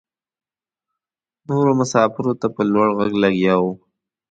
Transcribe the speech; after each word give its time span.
نورو 1.47 1.71
مساپرو 1.79 2.31
ته 2.41 2.47
په 2.55 2.61
لوړ 2.71 2.87
غږ 2.97 3.11
لګیا 3.23 3.55
وه. 3.61 3.71